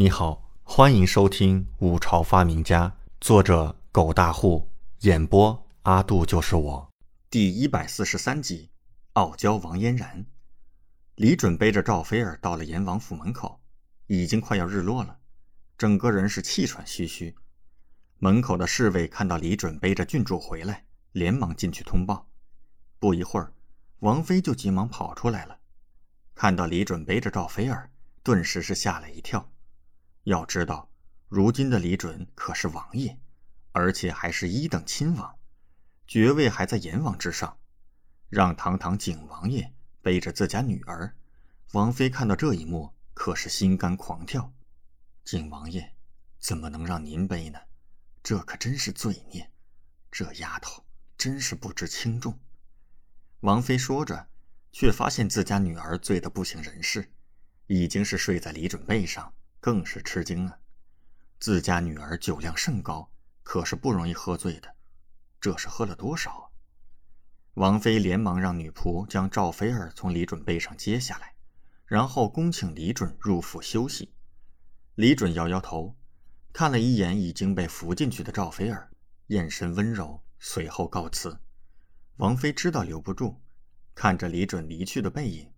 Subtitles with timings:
[0.00, 2.88] 你好，欢迎收听《五朝发明家》，
[3.20, 4.66] 作者狗大户，
[5.00, 6.90] 演播阿杜就是我，
[7.28, 8.70] 第一百四十三集。
[9.12, 10.24] 傲娇王嫣然，
[11.16, 13.60] 李准背着赵菲儿到了阎王府门口，
[14.06, 15.18] 已经快要日落了，
[15.76, 17.36] 整个人是气喘吁吁。
[18.20, 22.26] 门口的侍卫看到李准背着郡主回来，连忙进去通报。
[22.98, 23.52] 不一会儿，
[23.98, 25.58] 王妃就急忙跑出来了，
[26.34, 27.90] 看到李准背着赵菲儿，
[28.22, 29.46] 顿时是吓了一跳。
[30.24, 30.90] 要知道，
[31.28, 33.18] 如今的李准可是王爷，
[33.72, 35.38] 而且还是一等亲王，
[36.06, 37.58] 爵位还在阎王之上。
[38.28, 41.16] 让堂堂景王爷背着自家女儿，
[41.72, 44.52] 王妃看到这一幕，可是心肝狂跳。
[45.24, 45.94] 景王爷，
[46.38, 47.58] 怎么能让您背呢？
[48.22, 49.50] 这可真是罪孽！
[50.10, 50.84] 这丫头
[51.16, 52.38] 真是不知轻重。
[53.40, 54.28] 王妃说着，
[54.70, 57.10] 却发现自家女儿醉得不省人事，
[57.66, 59.32] 已经是睡在李准背上。
[59.60, 60.58] 更是吃惊啊！
[61.38, 63.10] 自家女儿酒量甚高，
[63.42, 64.74] 可是不容易喝醉的。
[65.40, 66.44] 这是喝了多少啊？
[67.54, 71.34] 王妃连忙让女仆将赵菲儿从李准背上接下来，
[71.84, 74.12] 然后恭请李准入府休息。
[74.94, 75.96] 李准摇摇头，
[76.52, 78.90] 看了一眼已经被扶进去的赵菲儿，
[79.26, 81.38] 眼神温柔，随后告辞。
[82.16, 83.40] 王妃知道留不住，
[83.94, 85.52] 看着李准离去的背影，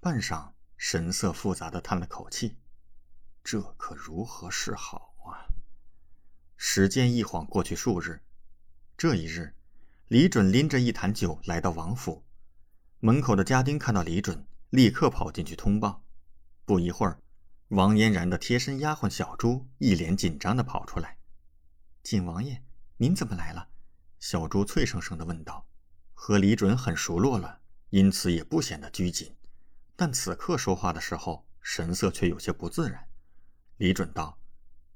[0.00, 2.56] 半晌，神色复杂的叹了口气。
[3.44, 5.46] 这可如何是好啊！
[6.56, 8.20] 时间一晃过去数日，
[8.96, 9.54] 这一日，
[10.08, 12.24] 李准拎着一坛酒来到王府，
[13.00, 16.04] 门口的家丁看到李准，立刻跑进去通报。
[16.64, 17.18] 不一会儿，
[17.68, 21.18] 王嫣然的贴身丫鬟小朱一脸紧张的跑出来
[22.04, 22.62] ：“景王爷，
[22.96, 23.68] 您怎么来了？”
[24.20, 25.66] 小朱脆生生的问道。
[26.14, 29.34] 和李准很熟络了，因此也不显得拘谨，
[29.96, 33.04] 但此刻说话的时候，神色却有些不自然。
[33.82, 34.38] 李准道：“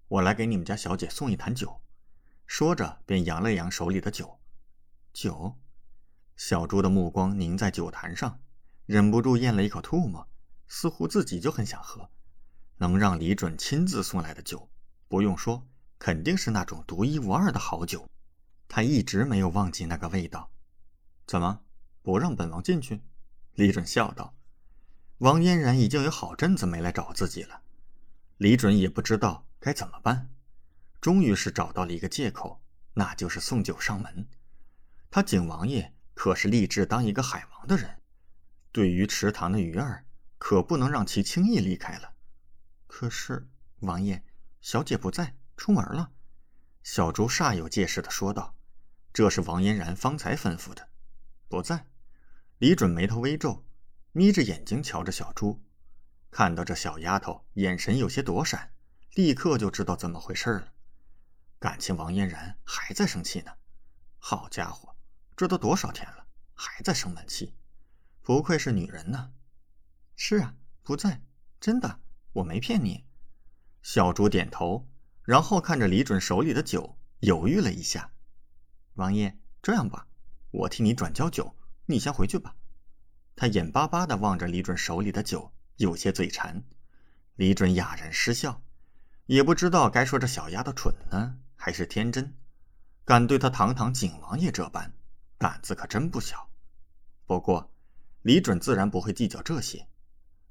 [0.07, 1.81] 我来给你们家小姐送一坛酒。”
[2.47, 4.39] 说着，便扬了扬手里的酒。
[5.13, 5.59] 酒，
[6.37, 8.39] 小朱的目光凝在酒坛上，
[8.85, 10.29] 忍不住咽了一口唾沫，
[10.69, 12.09] 似乎自己就很想喝。
[12.77, 14.71] 能让李准亲自送来的酒，
[15.09, 15.67] 不用说，
[15.99, 18.09] 肯定是那种独一无二的好酒。
[18.69, 20.53] 他一直没有忘记那个味道。
[21.27, 21.63] 怎么
[22.03, 23.03] 不让本王进去？
[23.55, 24.37] 李准笑道
[25.19, 27.63] ：“王嫣然已经有好阵子没来找自己了。”
[28.39, 30.31] 李准也不知道该怎么办，
[31.01, 34.29] 终于是找到了一个借口，那就是送酒上门。
[35.11, 38.03] 他景王爷可是立志当一个海王的人，
[38.73, 40.05] 对于池塘的鱼儿，
[40.37, 42.13] 可不能让其轻易离开了。
[42.87, 43.49] 可是
[43.81, 44.23] 王爷，
[44.61, 46.13] 小姐不在，出门了。
[46.83, 48.55] 小朱煞有介事的说道
[49.15, 50.89] ：“这是王嫣然方才吩咐的，
[51.49, 51.87] 不在。”
[52.59, 53.65] 李准眉头微皱，
[54.13, 55.63] 眯着眼睛瞧着小朱。
[56.31, 58.73] 看到这小丫头眼神有些躲闪，
[59.15, 60.73] 立刻就知道怎么回事了。
[61.59, 63.53] 感情王嫣然还在生气呢。
[64.19, 64.95] 好家伙，
[65.37, 67.55] 这都多少天了，还在生闷气，
[68.23, 69.33] 不愧是女人呢。
[70.15, 71.23] 是啊，不在，
[71.61, 72.01] 真的，
[72.35, 73.07] 我没骗你。
[73.83, 74.87] 小朱点头，
[75.23, 78.13] 然后看着李准手里的酒，犹豫了一下。
[78.95, 80.07] 王爷，这样吧，
[80.51, 82.55] 我替你转交酒，你先回去吧。
[83.35, 85.53] 他眼巴巴地望着李准手里的酒。
[85.77, 86.63] 有些嘴馋，
[87.35, 88.63] 李准哑然失笑，
[89.27, 92.35] 也不知道该说这小丫头蠢呢，还是天真，
[93.05, 94.95] 敢对他堂堂景王爷这般，
[95.37, 96.49] 胆子可真不小。
[97.27, 97.71] 不过，
[98.23, 99.87] 李准自然不会计较这些，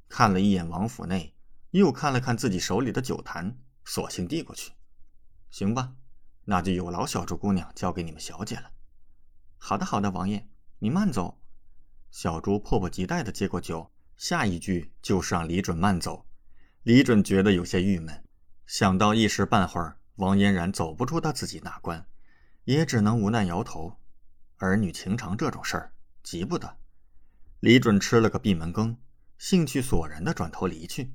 [0.07, 1.33] 看了一眼王府内，
[1.71, 4.73] 又看了看自己手里的酒坛，索性递过去
[5.49, 5.95] ：“行吧，
[6.43, 8.69] 那就有劳小朱姑娘交给你们小姐了。
[9.57, 10.47] ”“好的，好的，王爷，
[10.77, 11.41] 您慢走。”
[12.11, 13.91] 小朱迫不及待地接过酒。
[14.17, 16.25] 下一句就是让李准慢走，
[16.83, 18.23] 李准觉得有些郁闷，
[18.65, 22.05] 想到一时半会儿王嫣然走不出他自己那关，
[22.63, 23.99] 也只能无奈摇头。
[24.57, 25.93] 儿女情长这种事儿，
[26.23, 26.77] 急不得。
[27.59, 28.97] 李准吃了个闭门羹，
[29.37, 31.13] 兴趣索然的转头离去。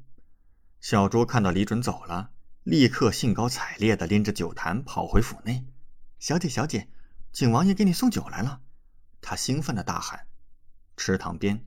[0.81, 2.33] 小朱看到李准走了，
[2.65, 5.65] 立刻兴高采烈的拎着酒坛跑回府内。
[6.19, 6.89] 小姐，小姐，
[7.33, 8.61] 景王爷给你送酒来了！
[9.23, 10.27] 他兴奋的大喊。
[10.97, 11.65] 池塘边。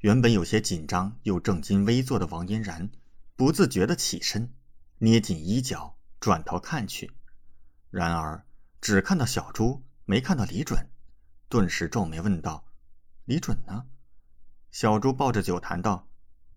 [0.00, 2.88] 原本有些紧张又正襟危坐的王嫣然，
[3.34, 4.52] 不自觉地起身，
[4.98, 7.10] 捏紧衣角，转头看去。
[7.90, 8.46] 然而
[8.80, 10.88] 只看到小朱，没看到李准，
[11.48, 12.64] 顿时皱眉问道
[13.26, 13.86] ：“李准呢？”
[14.70, 16.08] 小朱抱着酒坛道：“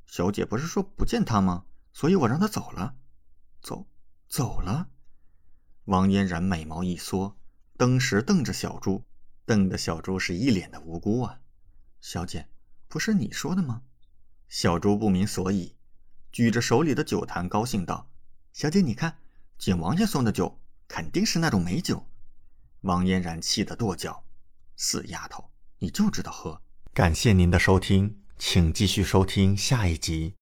[0.05, 1.65] 小姐不是说不见他吗？
[1.93, 2.95] 所以我让他走了。
[3.63, 3.88] ”“走，
[4.29, 4.89] 走了。”
[5.85, 7.35] 王嫣然美眸一缩，
[7.75, 9.03] 登时瞪着小朱，
[9.47, 11.39] 瞪得小朱是一脸的无辜啊！
[12.01, 12.47] 小姐。
[12.91, 13.83] 不是你说的吗？
[14.49, 15.77] 小朱不明所以，
[16.29, 18.11] 举着手里的酒坛，高兴道
[18.51, 19.19] ：“小姐，你看，
[19.57, 20.59] 景王爷送的酒
[20.89, 22.05] 肯定是那种美酒。
[22.81, 24.25] 王嫣然气得跺脚
[24.75, 25.49] ：“死丫头，
[25.79, 26.61] 你就知道喝！”
[26.93, 30.35] 感谢您的收听，请继续收听下一集。